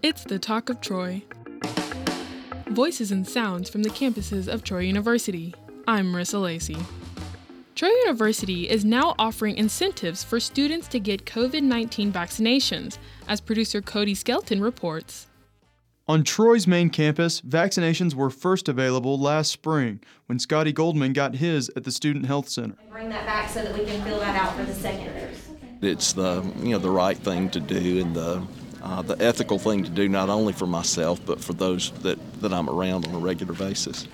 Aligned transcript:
It's 0.00 0.22
the 0.22 0.38
Talk 0.38 0.70
of 0.70 0.80
Troy. 0.80 1.22
Voices 2.68 3.10
and 3.10 3.26
sounds 3.26 3.68
from 3.68 3.82
the 3.82 3.90
campuses 3.90 4.46
of 4.46 4.62
Troy 4.62 4.80
University. 4.80 5.52
I'm 5.88 6.12
Marissa 6.12 6.40
Lacey. 6.40 6.76
Troy 7.74 7.88
University 7.88 8.68
is 8.68 8.84
now 8.84 9.16
offering 9.18 9.56
incentives 9.56 10.22
for 10.22 10.38
students 10.38 10.86
to 10.88 11.00
get 11.00 11.24
COVID 11.24 11.62
19 11.62 12.12
vaccinations, 12.12 12.98
as 13.26 13.40
producer 13.40 13.82
Cody 13.82 14.14
Skelton 14.14 14.60
reports. 14.60 15.26
On 16.06 16.22
Troy's 16.22 16.68
main 16.68 16.90
campus, 16.90 17.40
vaccinations 17.40 18.14
were 18.14 18.30
first 18.30 18.68
available 18.68 19.18
last 19.18 19.50
spring 19.50 19.98
when 20.26 20.38
Scotty 20.38 20.72
Goldman 20.72 21.12
got 21.12 21.34
his 21.34 21.72
at 21.74 21.82
the 21.82 21.90
Student 21.90 22.26
Health 22.26 22.48
Center. 22.48 22.76
Bring 22.88 23.08
that 23.08 23.26
back 23.26 23.50
so 23.50 23.64
that 23.64 23.76
we 23.76 23.84
can 23.84 24.00
fill 24.04 24.20
that 24.20 24.36
out 24.36 24.54
for 24.56 24.62
the 24.62 24.74
secondaries. 24.74 25.48
It's 25.82 26.12
the 26.12 26.48
you 26.58 26.70
know 26.70 26.78
the 26.78 26.88
right 26.88 27.18
thing 27.18 27.50
to 27.50 27.58
do 27.58 28.00
and 28.00 28.14
the 28.14 28.46
uh, 28.82 29.02
the 29.02 29.16
ethical 29.24 29.58
thing 29.58 29.82
to 29.84 29.90
do 29.90 30.08
not 30.08 30.28
only 30.28 30.52
for 30.52 30.66
myself 30.66 31.20
but 31.26 31.40
for 31.40 31.52
those 31.52 31.90
that, 32.02 32.18
that 32.40 32.52
I'm 32.52 32.68
around 32.68 33.06
on 33.06 33.14
a 33.14 33.18
regular 33.18 33.54
basis. 33.54 34.06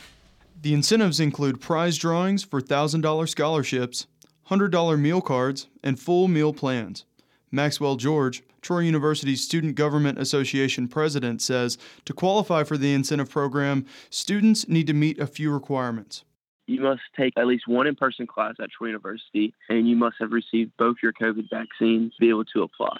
The 0.62 0.72
incentives 0.72 1.20
include 1.20 1.60
prize 1.60 1.98
drawings 1.98 2.42
for 2.42 2.60
$1,000 2.60 3.28
scholarships, 3.28 4.06
$100 4.48 4.98
meal 4.98 5.20
cards, 5.20 5.69
and 5.82 6.00
full 6.00 6.28
meal 6.28 6.52
plans. 6.55 7.05
Maxwell 7.50 7.96
George, 7.96 8.42
Troy 8.62 8.80
University's 8.80 9.45
Student 9.45 9.77
Government 9.77 10.19
Association 10.19 10.88
president, 10.88 11.42
says 11.42 11.78
to 12.05 12.12
qualify 12.12 12.64
for 12.64 12.77
the 12.77 12.92
incentive 12.94 13.30
program, 13.30 13.86
students 14.10 14.66
need 14.66 14.86
to 14.86 14.94
meet 14.94 15.19
a 15.19 15.27
few 15.27 15.52
requirements. 15.52 16.24
You 16.66 16.80
must 16.80 17.02
take 17.14 17.34
at 17.36 17.46
least 17.46 17.69
one 17.69 17.86
in 17.86 17.94
person 17.94 18.27
class 18.27 18.55
at 18.58 18.70
Troy 18.70 18.86
University, 18.88 19.55
and 19.69 19.86
you 19.86 19.96
must 19.96 20.16
have 20.19 20.33
received 20.33 20.72
both 20.78 20.96
your 21.02 21.12
COVID 21.12 21.50
vaccines 21.50 22.14
to 22.14 22.20
be 22.20 22.30
able 22.30 22.46
to 22.46 22.62
apply. 22.62 22.96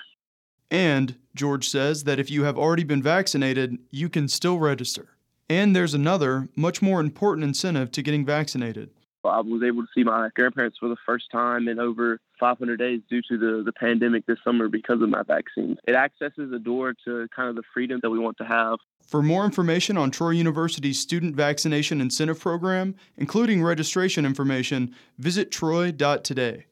And 0.71 1.17
George 1.35 1.69
says 1.69 2.05
that 2.05 2.19
if 2.19 2.31
you 2.31 2.45
have 2.45 2.59
already 2.59 2.85
been 2.85 3.03
vaccinated, 3.03 3.79
you 3.91 4.09
can 4.09 4.29
still 4.29 4.59
register. 4.59 5.09
And 5.49 5.77
there's 5.77 5.95
another, 5.95 6.49
much 6.57 6.81
more 6.81 7.01
important 7.01 7.45
incentive 7.45 7.91
to 7.93 8.03
getting 8.03 8.25
vaccinated. 8.25 8.91
I 9.25 9.41
was 9.41 9.63
able 9.63 9.83
to 9.83 9.89
see 9.95 10.05
my 10.05 10.29
grandparents 10.35 10.77
for 10.79 10.89
the 10.89 10.97
first 11.07 11.31
time 11.33 11.69
in 11.69 11.79
over 11.79 12.21
500 12.39 12.77
days 12.77 13.01
due 13.09 13.23
to 13.29 13.39
the, 13.39 13.63
the 13.65 13.73
pandemic 13.73 14.27
this 14.27 14.39
summer 14.45 14.69
because 14.69 15.01
of 15.01 15.09
my 15.09 15.23
vaccine. 15.23 15.77
It 15.87 15.95
accesses 15.95 16.53
a 16.53 16.59
door 16.59 16.95
to 17.05 17.27
kind 17.35 17.49
of 17.49 17.57
the 17.57 17.63
freedom 17.73 18.01
that 18.03 18.11
we 18.11 18.19
want 18.19 18.37
to 18.39 18.45
have. 18.45 18.79
For 19.07 19.23
more 19.23 19.45
information 19.45 19.97
on 19.97 20.11
Troy 20.11 20.31
University's 20.31 21.01
Student 21.01 21.37
Vaccination 21.37 22.01
Incentive 22.01 22.41
Program, 22.41 22.95
including 23.17 23.63
registration 23.63 24.27
information, 24.27 24.95
visit 25.19 25.51
troy.today. 25.51 26.67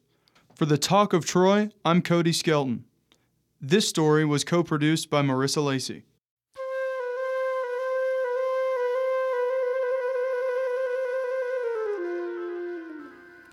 For 0.54 0.66
the 0.66 0.78
Talk 0.78 1.12
of 1.12 1.24
Troy, 1.24 1.70
I'm 1.84 2.02
Cody 2.02 2.32
Skelton. 2.32 2.84
This 3.64 3.88
story 3.88 4.24
was 4.24 4.42
co 4.42 4.64
produced 4.64 5.08
by 5.08 5.22
Marissa 5.22 5.64
Lacey. 5.64 6.02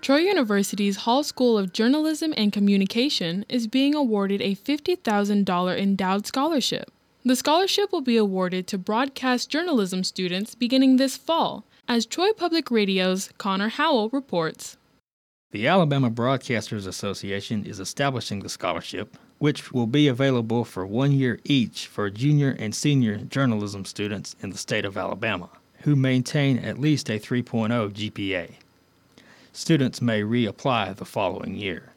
Troy 0.00 0.16
University's 0.16 0.96
Hall 0.96 1.22
School 1.22 1.56
of 1.56 1.72
Journalism 1.72 2.34
and 2.36 2.52
Communication 2.52 3.44
is 3.48 3.68
being 3.68 3.94
awarded 3.94 4.42
a 4.42 4.56
$50,000 4.56 5.78
endowed 5.78 6.26
scholarship. 6.26 6.90
The 7.24 7.36
scholarship 7.36 7.92
will 7.92 8.00
be 8.00 8.16
awarded 8.16 8.66
to 8.66 8.78
broadcast 8.78 9.48
journalism 9.48 10.02
students 10.02 10.56
beginning 10.56 10.96
this 10.96 11.16
fall, 11.16 11.62
as 11.86 12.04
Troy 12.04 12.32
Public 12.32 12.68
Radio's 12.72 13.30
Connor 13.38 13.68
Howell 13.68 14.08
reports. 14.08 14.76
The 15.52 15.66
Alabama 15.66 16.10
Broadcasters 16.10 16.86
Association 16.86 17.64
is 17.64 17.80
establishing 17.80 18.40
the 18.40 18.48
scholarship, 18.48 19.16
which 19.38 19.72
will 19.72 19.86
be 19.86 20.06
available 20.06 20.64
for 20.64 20.86
one 20.86 21.12
year 21.12 21.40
each 21.44 21.86
for 21.86 22.08
junior 22.08 22.54
and 22.58 22.74
senior 22.74 23.16
journalism 23.18 23.84
students 23.84 24.36
in 24.40 24.50
the 24.50 24.58
state 24.58 24.84
of 24.84 24.96
Alabama 24.96 25.50
who 25.82 25.96
maintain 25.96 26.58
at 26.58 26.78
least 26.78 27.08
a 27.08 27.18
3.0 27.18 27.70
GPA 27.92 28.50
students 29.52 30.00
may 30.00 30.22
reapply 30.22 30.94
the 30.96 31.04
following 31.04 31.54
year. 31.54 31.92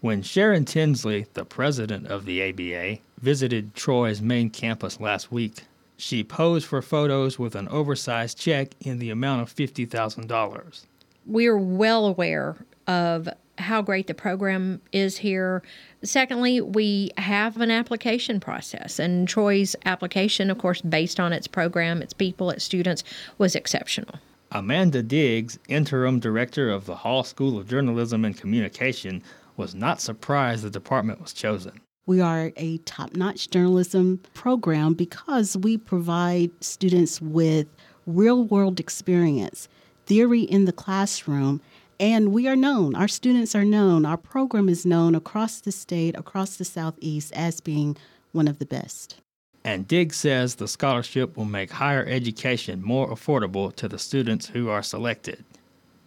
When 0.00 0.22
Sharon 0.22 0.64
Tinsley, 0.64 1.26
the 1.34 1.44
president 1.44 2.06
of 2.06 2.24
the 2.24 2.42
ABA, 2.42 3.00
visited 3.20 3.74
Troy's 3.74 4.22
main 4.22 4.50
campus 4.50 5.00
last 5.00 5.30
week, 5.30 5.64
she 5.96 6.24
posed 6.24 6.66
for 6.66 6.80
photos 6.80 7.38
with 7.38 7.54
an 7.54 7.68
oversized 7.68 8.38
check 8.38 8.70
in 8.80 8.98
the 8.98 9.10
amount 9.10 9.42
of 9.42 9.54
$50,000. 9.54 10.86
We're 11.30 11.58
well 11.58 12.06
aware 12.06 12.56
of 12.88 13.28
how 13.56 13.82
great 13.82 14.08
the 14.08 14.14
program 14.14 14.80
is 14.90 15.16
here. 15.18 15.62
Secondly, 16.02 16.60
we 16.60 17.12
have 17.18 17.56
an 17.58 17.70
application 17.70 18.40
process, 18.40 18.98
and 18.98 19.28
Troy's 19.28 19.76
application, 19.84 20.50
of 20.50 20.58
course, 20.58 20.80
based 20.80 21.20
on 21.20 21.32
its 21.32 21.46
program, 21.46 22.02
its 22.02 22.12
people, 22.12 22.50
its 22.50 22.64
students, 22.64 23.04
was 23.38 23.54
exceptional. 23.54 24.16
Amanda 24.50 25.04
Diggs, 25.04 25.56
interim 25.68 26.18
director 26.18 26.68
of 26.68 26.86
the 26.86 26.96
Hall 26.96 27.22
School 27.22 27.58
of 27.58 27.68
Journalism 27.68 28.24
and 28.24 28.36
Communication, 28.36 29.22
was 29.56 29.72
not 29.72 30.00
surprised 30.00 30.64
the 30.64 30.70
department 30.70 31.20
was 31.20 31.32
chosen. 31.32 31.80
We 32.06 32.20
are 32.20 32.50
a 32.56 32.78
top 32.78 33.14
notch 33.14 33.50
journalism 33.50 34.20
program 34.34 34.94
because 34.94 35.56
we 35.56 35.78
provide 35.78 36.50
students 36.60 37.20
with 37.20 37.68
real 38.04 38.42
world 38.42 38.80
experience, 38.80 39.68
theory 40.06 40.42
in 40.42 40.64
the 40.64 40.72
classroom, 40.72 41.60
and 41.98 42.32
we 42.32 42.48
are 42.48 42.56
known, 42.56 42.94
our 42.94 43.08
students 43.08 43.54
are 43.54 43.64
known, 43.64 44.06
our 44.06 44.16
program 44.16 44.68
is 44.68 44.86
known 44.86 45.14
across 45.14 45.60
the 45.60 45.72
state, 45.72 46.16
across 46.16 46.56
the 46.56 46.64
Southeast 46.64 47.32
as 47.34 47.60
being 47.60 47.96
one 48.32 48.48
of 48.48 48.58
the 48.58 48.66
best. 48.66 49.16
And 49.64 49.86
Diggs 49.86 50.16
says 50.16 50.54
the 50.54 50.66
scholarship 50.66 51.36
will 51.36 51.44
make 51.44 51.70
higher 51.70 52.04
education 52.06 52.82
more 52.82 53.10
affordable 53.10 53.74
to 53.76 53.88
the 53.88 53.98
students 53.98 54.46
who 54.46 54.70
are 54.70 54.82
selected. 54.82 55.44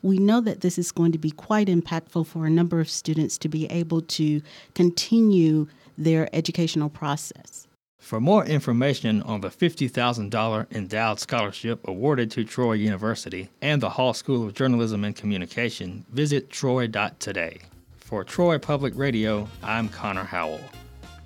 We 0.02 0.18
know 0.18 0.42
that 0.42 0.62
this 0.62 0.78
is 0.78 0.92
going 0.92 1.12
to 1.12 1.20
be 1.20 1.31
quite 1.31 1.68
impactful 1.68 2.25
for 2.28 2.46
a 2.46 2.50
number 2.50 2.80
of 2.80 2.90
students 2.90 3.38
to 3.38 3.48
be 3.48 3.68
able 3.68 4.02
to 4.02 4.42
continue 4.74 5.68
their 5.98 6.28
educational 6.36 6.90
process. 6.90 7.68
For 8.03 8.19
more 8.19 8.46
information 8.46 9.22
on 9.22 9.40
the 9.40 9.47
$50,000 9.47 10.72
endowed 10.74 11.22
scholarship 11.22 11.88
awarded 11.88 12.30
to 12.31 12.44
Troy 12.44 12.74
University 12.74 13.47
and 13.62 13.81
the 13.81 13.91
Hall 13.91 14.14
School 14.14 14.46
of 14.46 14.53
Journalism 14.53 15.06
and 15.06 15.16
Communication, 15.16 16.06
visit 16.12 16.50
troy.today. 16.50 17.59
For 17.96 18.25
Troy 18.25 18.58
Public 18.58 18.94
Radio, 18.97 19.47
I'm 19.63 19.88
Connor 19.88 20.25
Howell. 20.25 20.59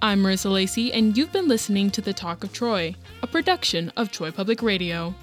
I'm 0.03 0.21
Marissa 0.21 0.53
Lacey, 0.53 0.93
and 0.93 1.17
you've 1.17 1.31
been 1.31 1.47
listening 1.47 1.89
to 1.91 1.99
The 1.99 2.13
Talk 2.13 2.43
of 2.43 2.53
Troy, 2.53 2.93
a 3.23 3.27
production 3.27 3.91
of 3.97 4.11
Troy 4.11 4.29
Public 4.29 4.61
Radio. 4.61 5.15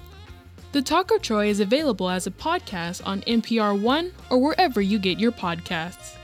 The 0.73 0.81
Talk 0.81 1.09
of 1.11 1.21
Troy 1.21 1.47
is 1.47 1.61
available 1.61 2.09
as 2.09 2.27
a 2.27 2.31
podcast 2.31 3.01
on 3.07 3.21
NPR 3.21 3.81
One 3.81 4.11
or 4.29 4.39
wherever 4.39 4.81
you 4.81 4.99
get 4.99 5.21
your 5.21 5.31
podcasts. 5.31 6.17